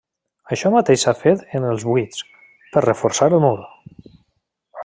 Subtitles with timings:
[0.55, 2.25] Això mateix s'ha fet en els buits,
[2.73, 3.55] per reforçar el mur.